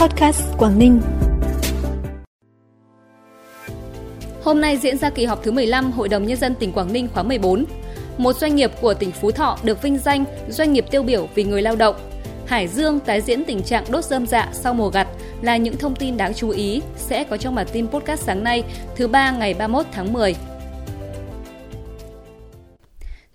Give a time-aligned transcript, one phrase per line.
[0.00, 1.00] Podcast Quảng Ninh.
[4.42, 7.08] Hôm nay diễn ra kỳ họp thứ 15 Hội đồng Nhân dân tỉnh Quảng Ninh
[7.08, 7.64] khóa 14.
[8.18, 11.44] Một doanh nghiệp của tỉnh Phú Thọ được vinh danh doanh nghiệp tiêu biểu vì
[11.44, 11.96] người lao động.
[12.46, 15.08] Hải Dương tái diễn tình trạng đốt dơm dạ sau mùa gặt
[15.42, 18.64] là những thông tin đáng chú ý sẽ có trong bản tin podcast sáng nay
[18.96, 20.34] thứ ba ngày 31 tháng 10.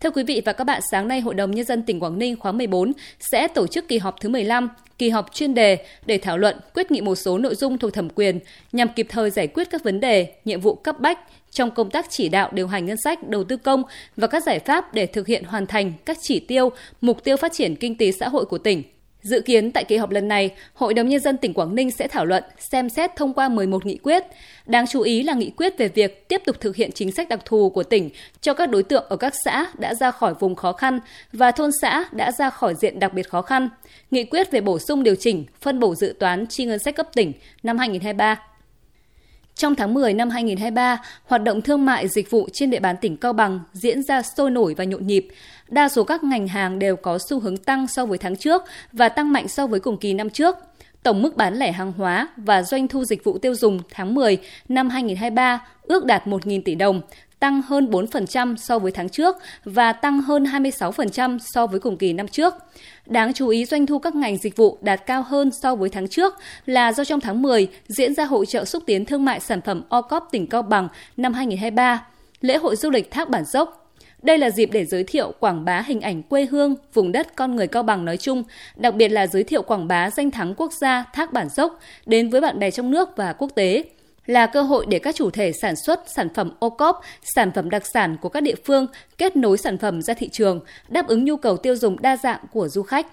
[0.00, 2.36] Thưa quý vị và các bạn, sáng nay Hội đồng Nhân dân tỉnh Quảng Ninh
[2.36, 4.68] khóa 14 sẽ tổ chức kỳ họp thứ 15,
[4.98, 8.08] kỳ họp chuyên đề để thảo luận quyết nghị một số nội dung thuộc thẩm
[8.10, 8.38] quyền
[8.72, 11.18] nhằm kịp thời giải quyết các vấn đề, nhiệm vụ cấp bách
[11.50, 13.82] trong công tác chỉ đạo điều hành ngân sách, đầu tư công
[14.16, 17.52] và các giải pháp để thực hiện hoàn thành các chỉ tiêu, mục tiêu phát
[17.52, 18.82] triển kinh tế xã hội của tỉnh.
[19.24, 22.08] Dự kiến tại kỳ họp lần này, Hội đồng Nhân dân tỉnh Quảng Ninh sẽ
[22.08, 24.24] thảo luận, xem xét thông qua 11 nghị quyết.
[24.66, 27.40] Đáng chú ý là nghị quyết về việc tiếp tục thực hiện chính sách đặc
[27.44, 28.10] thù của tỉnh
[28.40, 31.00] cho các đối tượng ở các xã đã ra khỏi vùng khó khăn
[31.32, 33.68] và thôn xã đã ra khỏi diện đặc biệt khó khăn.
[34.10, 37.08] Nghị quyết về bổ sung điều chỉnh, phân bổ dự toán chi ngân sách cấp
[37.14, 37.32] tỉnh
[37.62, 38.53] năm 2023.
[39.54, 43.16] Trong tháng 10 năm 2023, hoạt động thương mại dịch vụ trên địa bàn tỉnh
[43.16, 45.28] Cao Bằng diễn ra sôi nổi và nhộn nhịp.
[45.68, 49.08] Đa số các ngành hàng đều có xu hướng tăng so với tháng trước và
[49.08, 50.56] tăng mạnh so với cùng kỳ năm trước.
[51.02, 54.38] Tổng mức bán lẻ hàng hóa và doanh thu dịch vụ tiêu dùng tháng 10
[54.68, 57.00] năm 2023 ước đạt 1.000 tỷ đồng,
[57.44, 62.12] tăng hơn 4% so với tháng trước và tăng hơn 26% so với cùng kỳ
[62.12, 62.54] năm trước.
[63.06, 66.08] Đáng chú ý doanh thu các ngành dịch vụ đạt cao hơn so với tháng
[66.08, 66.34] trước
[66.66, 69.82] là do trong tháng 10 diễn ra hội trợ xúc tiến thương mại sản phẩm
[69.88, 72.06] OCOP tỉnh Cao Bằng năm 2023,
[72.40, 75.80] lễ hội du lịch Thác Bản Dốc, đây là dịp để giới thiệu quảng bá
[75.86, 78.42] hình ảnh quê hương, vùng đất con người Cao Bằng nói chung,
[78.76, 82.30] đặc biệt là giới thiệu quảng bá danh thắng quốc gia Thác Bản Dốc đến
[82.30, 83.84] với bạn bè trong nước và quốc tế
[84.26, 87.70] là cơ hội để các chủ thể sản xuất sản phẩm ô cốp, sản phẩm
[87.70, 88.86] đặc sản của các địa phương
[89.18, 92.40] kết nối sản phẩm ra thị trường, đáp ứng nhu cầu tiêu dùng đa dạng
[92.52, 93.06] của du khách.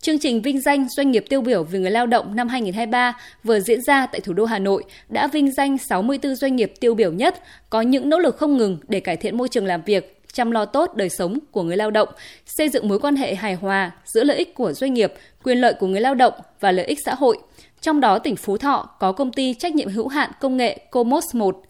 [0.00, 3.60] Chương trình vinh danh doanh nghiệp tiêu biểu vì người lao động năm 2023 vừa
[3.60, 7.12] diễn ra tại thủ đô Hà Nội đã vinh danh 64 doanh nghiệp tiêu biểu
[7.12, 10.50] nhất có những nỗ lực không ngừng để cải thiện môi trường làm việc, chăm
[10.50, 12.08] lo tốt đời sống của người lao động,
[12.46, 15.12] xây dựng mối quan hệ hài hòa giữa lợi ích của doanh nghiệp,
[15.44, 17.38] quyền lợi của người lao động và lợi ích xã hội–
[17.86, 21.34] trong đó tỉnh Phú Thọ có công ty trách nhiệm hữu hạn công nghệ Comos
[21.34, 21.62] 1.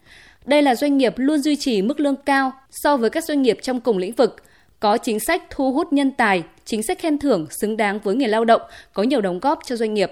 [0.45, 3.57] Đây là doanh nghiệp luôn duy trì mức lương cao so với các doanh nghiệp
[3.61, 4.35] trong cùng lĩnh vực,
[4.79, 8.27] có chính sách thu hút nhân tài, chính sách khen thưởng xứng đáng với người
[8.27, 8.61] lao động,
[8.93, 10.11] có nhiều đóng góp cho doanh nghiệp.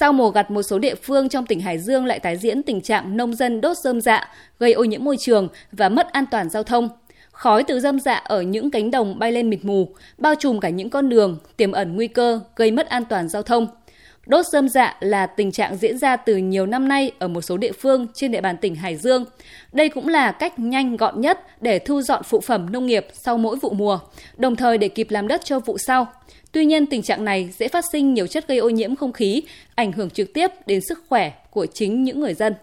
[0.00, 2.80] Sau mùa gặt, một số địa phương trong tỉnh Hải Dương lại tái diễn tình
[2.80, 4.28] trạng nông dân đốt rơm dạ,
[4.58, 6.88] gây ô nhiễm môi trường và mất an toàn giao thông.
[7.30, 10.68] Khói từ rơm dạ ở những cánh đồng bay lên mịt mù, bao trùm cả
[10.68, 13.66] những con đường, tiềm ẩn nguy cơ gây mất an toàn giao thông.
[14.30, 17.56] Đốt rơm dạ là tình trạng diễn ra từ nhiều năm nay ở một số
[17.56, 19.24] địa phương trên địa bàn tỉnh Hải Dương.
[19.72, 23.38] Đây cũng là cách nhanh gọn nhất để thu dọn phụ phẩm nông nghiệp sau
[23.38, 23.98] mỗi vụ mùa,
[24.36, 26.06] đồng thời để kịp làm đất cho vụ sau.
[26.52, 29.42] Tuy nhiên, tình trạng này dễ phát sinh nhiều chất gây ô nhiễm không khí,
[29.74, 32.54] ảnh hưởng trực tiếp đến sức khỏe của chính những người dân.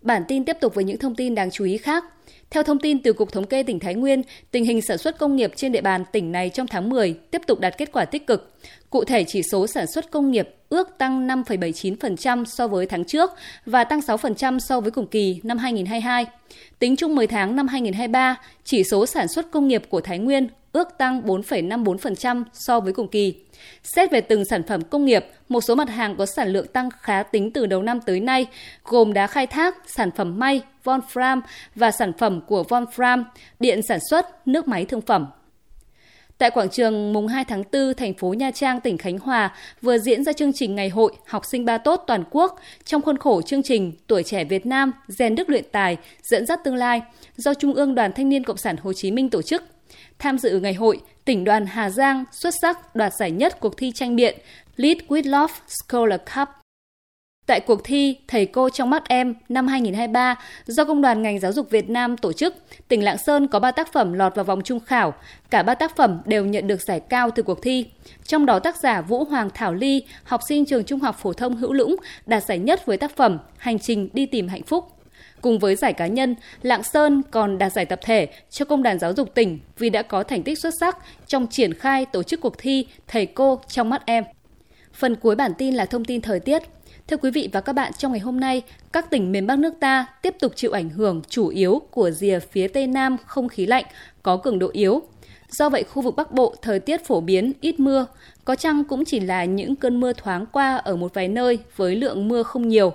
[0.00, 2.04] Bản tin tiếp tục với những thông tin đáng chú ý khác.
[2.50, 5.36] Theo thông tin từ Cục Thống kê tỉnh Thái Nguyên, tình hình sản xuất công
[5.36, 8.26] nghiệp trên địa bàn tỉnh này trong tháng 10 tiếp tục đạt kết quả tích
[8.26, 8.54] cực.
[8.90, 13.30] Cụ thể, chỉ số sản xuất công nghiệp ước tăng 5,79% so với tháng trước
[13.66, 16.26] và tăng 6% so với cùng kỳ năm 2022.
[16.78, 20.48] Tính chung 10 tháng năm 2023, chỉ số sản xuất công nghiệp của Thái Nguyên
[20.78, 23.34] ước tăng 4,54% so với cùng kỳ.
[23.82, 26.88] Xét về từng sản phẩm công nghiệp, một số mặt hàng có sản lượng tăng
[27.00, 28.46] khá tính từ đầu năm tới nay,
[28.84, 31.40] gồm đá khai thác, sản phẩm may, Volfram
[31.74, 33.24] và sản phẩm của Volfram,
[33.60, 35.26] điện sản xuất, nước máy thương phẩm.
[36.38, 39.98] Tại quảng trường mùng 2 tháng 4, thành phố Nha Trang, tỉnh Khánh Hòa vừa
[39.98, 43.42] diễn ra chương trình Ngày hội Học sinh ba tốt toàn quốc trong khuôn khổ
[43.42, 47.02] chương trình Tuổi trẻ Việt Nam rèn đức luyện tài, dẫn dắt tương lai
[47.36, 49.62] do Trung ương Đoàn Thanh niên Cộng sản Hồ Chí Minh tổ chức.
[50.18, 53.92] Tham dự ngày hội, tỉnh đoàn Hà Giang xuất sắc đoạt giải nhất cuộc thi
[53.94, 54.38] tranh biện
[54.76, 56.48] Lead with Love Scholar Cup.
[57.46, 61.52] Tại cuộc thi Thầy cô trong mắt em năm 2023 do Công đoàn ngành giáo
[61.52, 62.54] dục Việt Nam tổ chức,
[62.88, 65.14] tỉnh Lạng Sơn có 3 tác phẩm lọt vào vòng trung khảo.
[65.50, 67.86] Cả 3 tác phẩm đều nhận được giải cao từ cuộc thi.
[68.24, 71.56] Trong đó tác giả Vũ Hoàng Thảo Ly, học sinh trường Trung học phổ thông
[71.56, 71.96] Hữu Lũng
[72.26, 74.97] đạt giải nhất với tác phẩm Hành trình đi tìm hạnh phúc.
[75.40, 78.98] Cùng với giải cá nhân, Lạng Sơn còn đạt giải tập thể cho Công đoàn
[78.98, 82.40] Giáo dục tỉnh vì đã có thành tích xuất sắc trong triển khai tổ chức
[82.40, 84.24] cuộc thi Thầy cô trong mắt em.
[84.92, 86.62] Phần cuối bản tin là thông tin thời tiết.
[87.08, 88.62] Thưa quý vị và các bạn, trong ngày hôm nay,
[88.92, 92.38] các tỉnh miền Bắc nước ta tiếp tục chịu ảnh hưởng chủ yếu của rìa
[92.38, 93.84] phía Tây Nam không khí lạnh
[94.22, 95.02] có cường độ yếu.
[95.50, 98.06] Do vậy, khu vực Bắc Bộ thời tiết phổ biến ít mưa,
[98.44, 101.96] có chăng cũng chỉ là những cơn mưa thoáng qua ở một vài nơi với
[101.96, 102.92] lượng mưa không nhiều.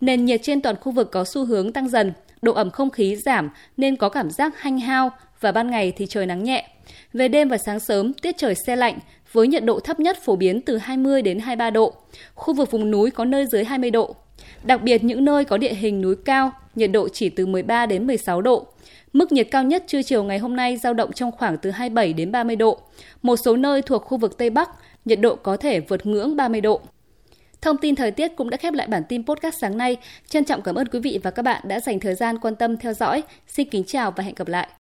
[0.00, 2.12] Nền nhiệt trên toàn khu vực có xu hướng tăng dần,
[2.42, 5.10] độ ẩm không khí giảm nên có cảm giác hanh hao
[5.40, 6.68] và ban ngày thì trời nắng nhẹ.
[7.12, 8.98] Về đêm và sáng sớm, tiết trời xe lạnh
[9.32, 11.94] với nhiệt độ thấp nhất phổ biến từ 20 đến 23 độ.
[12.34, 14.14] Khu vực vùng núi có nơi dưới 20 độ.
[14.64, 18.06] Đặc biệt những nơi có địa hình núi cao, nhiệt độ chỉ từ 13 đến
[18.06, 18.66] 16 độ.
[19.12, 22.12] Mức nhiệt cao nhất trưa chiều ngày hôm nay giao động trong khoảng từ 27
[22.12, 22.80] đến 30 độ.
[23.22, 24.70] Một số nơi thuộc khu vực Tây Bắc,
[25.04, 26.80] nhiệt độ có thể vượt ngưỡng 30 độ.
[27.64, 29.96] Thông tin thời tiết cũng đã khép lại bản tin podcast sáng nay.
[30.28, 32.76] Trân trọng cảm ơn quý vị và các bạn đã dành thời gian quan tâm
[32.76, 33.22] theo dõi.
[33.46, 34.68] Xin kính chào và hẹn gặp lại.